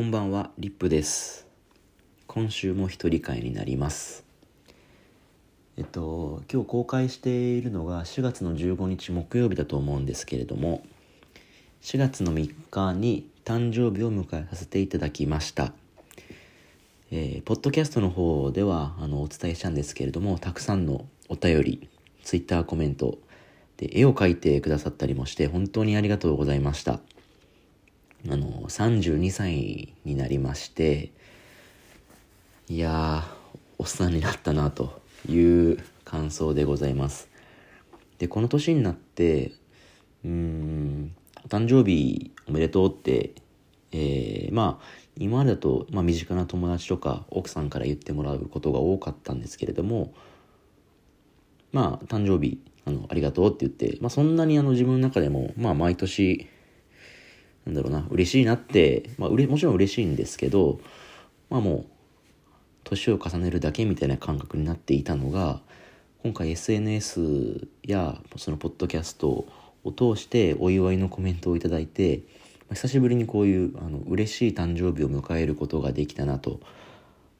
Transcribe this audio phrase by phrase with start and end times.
[0.00, 1.46] こんばんは、リップです。
[2.26, 4.24] 今週も一人会になります。
[5.76, 10.82] えっと、今日公開しているのが4月の15日木曜日だと思うんですけれども、
[11.82, 15.74] 4月の3日に誕生日を迎えさせていただきました。
[17.10, 21.90] えーポッドキャストの方ではあのお伝えしたんですけれども、たくさんのお便り、
[22.22, 23.18] ツイッターコメント、
[23.76, 27.00] で絵を描いてくださったりもして本当にありがとうございました。
[28.28, 31.10] あの32歳になりまして
[32.68, 33.24] いや
[33.78, 37.28] おっさんになったなという感想でございます。
[38.18, 39.52] でこの年になって
[40.24, 41.14] うん
[41.44, 43.32] お誕生日おめでとうって、
[43.92, 50.14] えーまあ今までだと、まあ、身近な友達とか奥さんから言ってもらうことが多かったんですけれども
[51.72, 56.48] まあ誕生日あのありがとうって言って、まあ、そんなにあの自分の中でも、まあ、毎年
[57.70, 60.80] んだろうな、嬉しいなって、まあ、うれもちろん嬉しいんですけど、
[61.48, 61.84] まあもう、
[62.84, 65.60] 年を重ねるだけみたいな感覚になっていたのが、
[66.22, 69.46] 今回 SNS やそのポッドキャスト
[69.84, 72.20] を通してお祝いのコメントをいいて、
[72.70, 76.60] 久しぶりにこういうあの嬉しい誕生日を迎えることができたなと、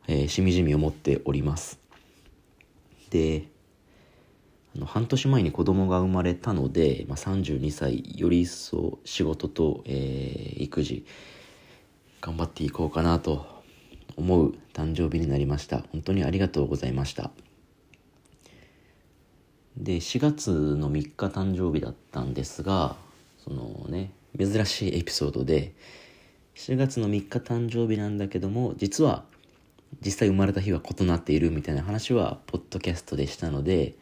[0.09, 1.79] えーしみじみ思っております。
[3.11, 3.45] で、
[4.77, 11.07] あの半年前に子供が生まれたので、まあ、32歳より一層仕事と、えー育児
[12.21, 13.47] 頑張っていこうかなと
[14.17, 15.85] 思う誕生日になりました。
[15.93, 17.31] 本当にありがとうございました。
[19.77, 22.97] で4月の3日誕生日だったんですが
[23.39, 25.73] そのね珍しいエピソードで
[26.57, 29.25] 4月の3日誕生日なんだけども実は
[30.05, 33.95] 実際生まれた日は異なっているみたいな話はポッドキャストでしたので、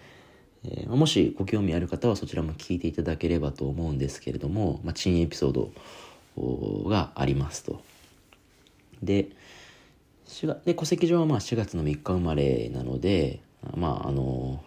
[0.70, 7.82] えーもしご興味ある方はそちらも聞いていただければと思うんですけれども、まあ、珍エピソードがありますと。
[9.02, 9.28] で
[10.64, 13.40] で戸籍上はまあ4月の3日生まれなので
[13.74, 14.62] まああの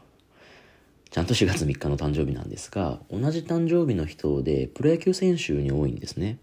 [1.12, 6.40] ちゃんと4月3日の誕生日なんですが同じ誕生日の人でプロ野球選手に多いんですね。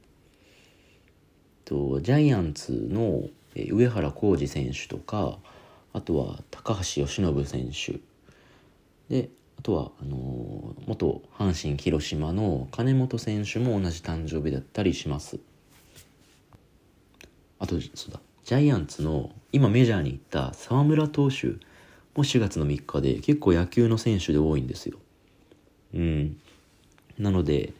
[1.65, 3.25] とジャイアンツの
[3.57, 5.39] 上原浩二選手とか
[5.93, 7.99] あとは高橋由伸選手
[9.09, 15.41] であとはあの元阪神広島の金本選手も同じ誕生日だったりします。
[17.59, 21.49] あとそうだジャイアンツの今メジャーに行った沢村投手
[22.15, 24.99] も4月の3日で結構野球の選手で多いんですよ。
[25.93, 26.41] うん。
[27.19, 27.73] なので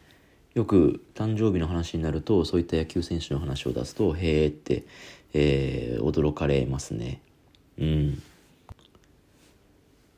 [0.55, 4.83] よく誕生日の話になるとそういった野球選手の話を出すとへーって、
[5.33, 7.21] えー驚かれますね。
[7.77, 8.21] うん。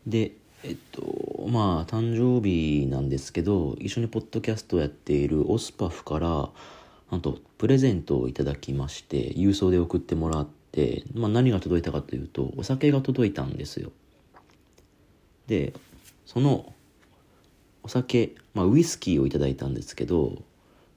[0.07, 0.31] で
[0.63, 6.49] えっとまあ誕生日なんですけど一緒にポッドキャストをやっているオスパフから
[7.09, 13.91] なんとプレゼントをいただきまして郵送で送ってもらって、まあ、何が届いたかというとお酒が届いたんですよ。
[15.47, 15.73] で
[16.25, 16.73] その
[17.83, 20.43] お酒、まあ、ウイスキーをいただいたんですけど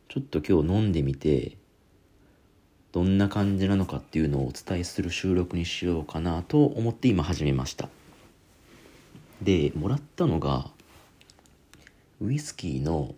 [0.08, 1.56] ちょっと今日飲んでみて
[2.92, 7.88] どんな感じなのかっていうのをお伝えする収録にしようかなと思って今始めました。
[9.44, 10.70] でもらったのが
[12.20, 13.14] ウイスキーの、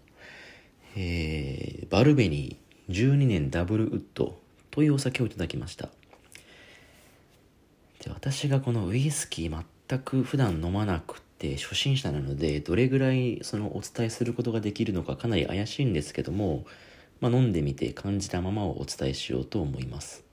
[0.96, 4.36] えーバルベニー12年ダブルウッド
[4.72, 5.88] というお酒をいただきました。
[8.02, 16.64] で私がこのウイスキー全く普段飲まなくて初心者なのでどれぐらいそのお伝えすることができるのかかなり怪しいんですけども、
[17.20, 20.24] まあ、飲んでみて感じたままをお伝えしようと思います。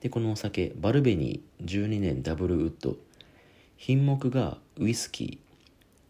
[0.00, 2.96] でこのお酒バルベニー12年ダブルウッド
[3.76, 5.40] 品目がウイスキ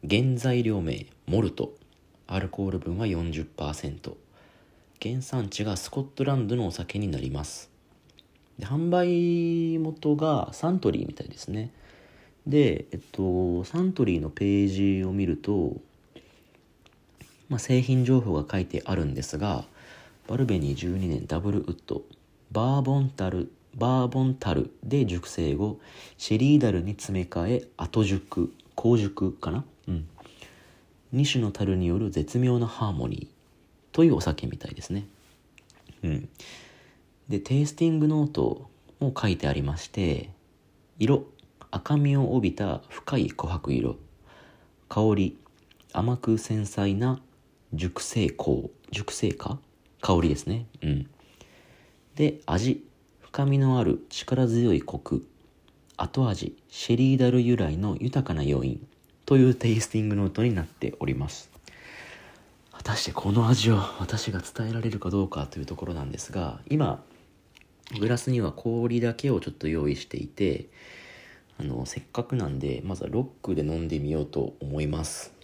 [0.02, 1.74] ー原材料名モルト
[2.26, 4.14] アルコール分は40%
[5.00, 7.70] 原産地がスコットランドのお酒になります。
[8.58, 11.70] で販売元がサントリーみたいですね。
[12.44, 15.76] でえっとサントリーのページを見ると、
[17.48, 19.64] まあ、製品情報が書いてあるんですが
[20.26, 22.02] バルベニー12年ダブルウッド
[22.50, 25.78] バーボンタルバーボンタルで熟成後
[26.16, 29.64] シェリーダルに詰め替え後熟後熟かな？
[29.88, 30.08] うん。
[31.14, 35.06] 2種の樽による絶妙なハーモニーというお酒みたいですね。
[36.02, 36.28] うん。
[37.28, 40.30] でテイスティングノートも書いてありまして
[40.98, 41.24] 色
[41.70, 43.96] 赤みを帯びた深い琥珀色。
[44.88, 45.36] 香り
[45.92, 47.20] 甘く繊細な
[47.74, 48.70] 熟成香。
[48.90, 49.58] 熟成香
[50.00, 50.66] 香りですね。
[50.82, 51.10] うん。
[52.14, 52.85] で味。
[53.36, 55.28] 深みのある力強いコク
[55.98, 58.88] 後味シェリーダル由来の豊かな余韻
[59.26, 61.50] というテイスティングノートになっております。
[62.72, 67.04] 果たしてこの味を私が伝えられるかどうかというところなんですが今
[68.00, 70.70] グラスには氷だけをちょっと用意していて
[71.60, 75.34] あのせっかくなんでまずはロックで飲んでみようと思います。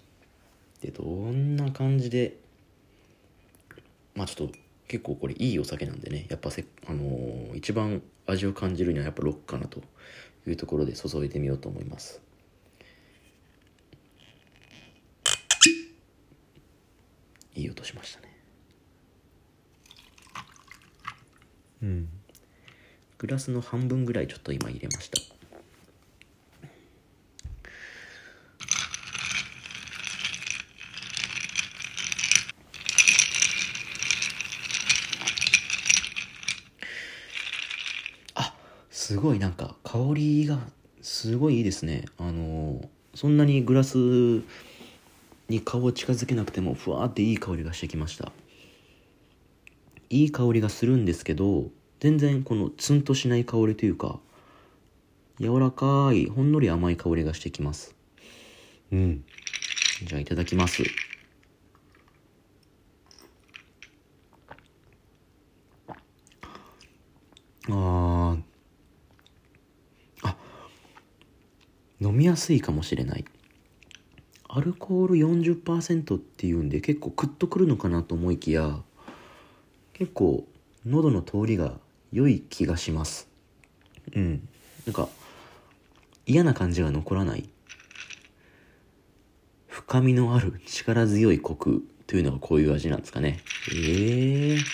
[0.80, 2.38] でどんな感じで
[4.14, 4.61] まあちょっと
[4.92, 9.80] 結構これいいお酒なんでねやっぱせ、あのー、一番味を感じるにはやっぱロックかなと
[10.46, 12.20] いうところで注いでみようと思います。
[17.54, 18.36] いい音しましたね。
[21.82, 22.08] うん。
[23.22, 25.16] グラスの半分ぐらいちょっと今入れました
[38.34, 38.54] あ
[39.12, 40.58] すごいなんか香りが
[41.02, 42.06] すごいいいですね。
[42.16, 42.80] あの
[43.14, 43.98] そんなにグラス
[45.50, 48.32] に顔を近づけなくてもふわーっていい香りがしてきました。
[50.08, 51.66] いい香りがするんですけど
[52.00, 54.18] 全然このツンとしない香りというか
[55.38, 57.94] 柔らかいほんのり甘い香りがしてきます。
[58.92, 59.24] うん。
[60.06, 60.82] じゃあいただきます
[67.68, 68.52] ああ
[72.02, 73.24] 飲みやすいかもしれない。
[74.48, 78.82] アルコール40%っていうんで結構クッとくるのかなと思いきや
[79.94, 80.46] 結構
[80.84, 81.78] 喉の通りが
[82.12, 83.28] 良い気がします。
[84.14, 84.48] うん。
[84.84, 85.08] なんか
[86.26, 87.48] 嫌な感じが残らない。
[89.68, 93.38] 深みのある力強いコクというのがこういう味なんですかね。
[93.72, 94.64] ええー、ちょ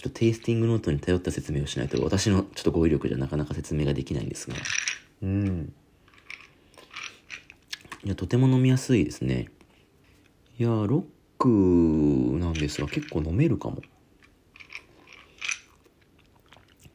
[0.00, 4.54] っとテイスティングノートに頼った説明をしないと私のちょっと語彙力じゃなかなか説明ができないんですが。
[5.22, 5.72] うん。
[8.04, 9.48] いやとても飲みやすいですね。
[10.58, 11.04] いやロッ
[11.38, 11.48] ク
[12.38, 13.80] なんですが結構飲めるかも。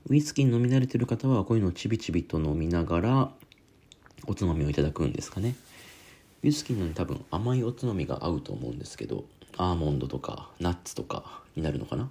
[0.10, 3.32] ウイスキー飲み慣れてる方はこういうのをちびちびと飲みながら
[4.26, 5.56] おつまみをいただくんですかね。
[6.44, 9.26] ウイスキーのに多分甘いおつまみが合うと思うんですけど
[9.58, 12.10] アーモンドとかナッツとかになるのかな。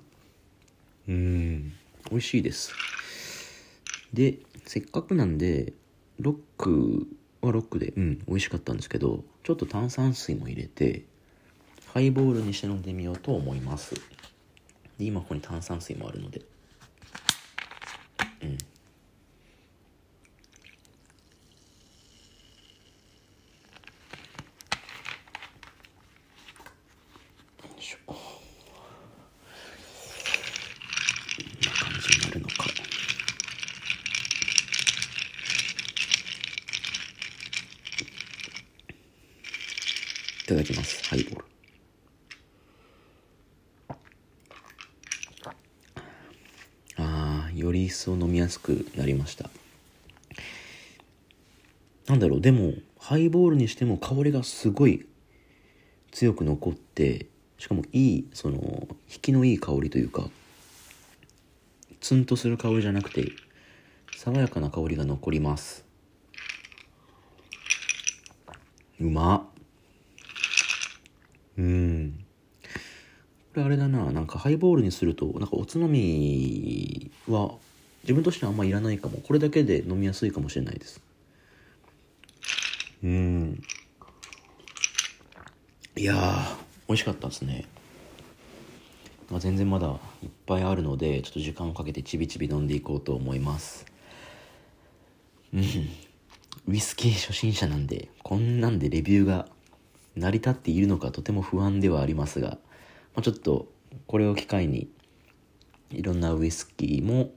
[1.08, 1.72] うん。
[2.10, 2.72] 美味しいです。
[4.12, 5.74] でせっかくなんで
[6.18, 7.06] ロック
[7.42, 11.04] はロックでうん美味しかったんですけどちょっと炭酸水も入れて
[11.92, 13.94] ハイボールにして飲んでみようと思います。
[14.98, 16.42] で今ここに炭酸水もあるので
[18.42, 18.58] うん
[40.46, 41.02] いただきます。
[41.08, 41.44] ハイボール
[46.98, 49.50] ああより一層飲みやすくなりました。
[52.06, 52.40] なんだろう。
[52.40, 55.04] でもハイボールにしても香りがすごい
[56.12, 57.26] 強く残って
[57.58, 60.30] しかもいいその引きのいい香りというか
[62.00, 63.32] ツンとする香りじゃなくて
[64.16, 65.84] 爽やかな香りが残ります。
[69.00, 69.55] うまっ。
[71.58, 72.24] うん。
[73.54, 74.10] これあれだな。
[74.12, 77.54] なんかハイボールにするとなんかおつまみは
[78.02, 79.18] 自分としてはあんまいらないかも。
[79.18, 81.00] これだけで飲みやすいかもしれないです。
[83.02, 83.62] うん。
[85.96, 86.56] いやー
[86.88, 87.64] 美味しかったですね、
[89.30, 93.86] まあ、全然まだいっぱいあるのでちょっと時間をかけてちびちび飲んでいこうと思います。
[95.54, 95.62] うん。
[96.68, 99.48] ウイスキー初心者なんでこんなんでレビューが
[100.16, 102.58] 成り立っているのかとても不安ではありますが、ま
[103.16, 103.68] あ、ちょっと
[104.06, 104.88] これを機会に
[105.90, 107.30] いろんなウイスキーも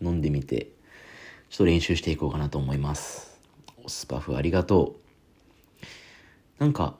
[0.00, 0.68] 飲んでみて
[1.48, 3.38] ちょっと練習していこうかなと思います。
[3.84, 4.96] オスパフありがと
[6.58, 6.60] う。
[6.60, 6.96] なんか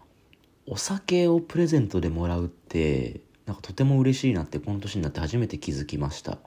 [0.66, 6.38] お酒をプレゼントでもらうってなんかとても嬉しいなってこの年になって初めて気づきました。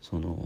[0.00, 0.38] その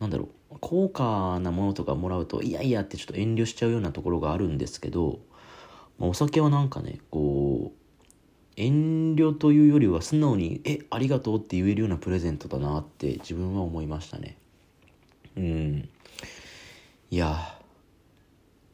[0.00, 5.20] なんだろう高価なものとかもらうといやいやってちょっと遠慮しちゃうようなところがあるんですけど
[5.98, 7.86] まあ、お酒はなんかねこう
[8.56, 14.36] 遠慮というよりは素直に「えありがとう」って言えるようなプレゼントだなって自分は思いましたね。
[15.36, 15.88] うん。
[17.10, 17.58] いや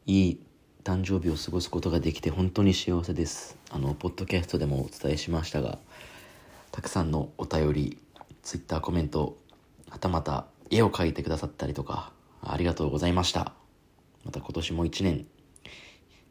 [0.05, 0.39] いい
[0.83, 3.57] 誕生日を過ごすことができて本当に幸せです。
[3.69, 5.79] あのポッドキャストでもお伝えしましたが
[6.71, 7.97] たくさんのお便り
[8.41, 9.37] ツイッターコメント
[9.89, 12.11] はたまた絵を描いてくださったりとか
[12.41, 13.53] ありがとうございました。
[14.25, 15.25] また今年も一年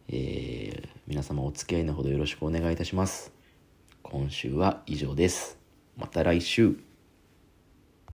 [0.09, 3.33] えー、皆様お付き合いのほどよろしくお願いいたします。
[4.03, 5.59] 今週は以上です。
[5.97, 6.92] また来週。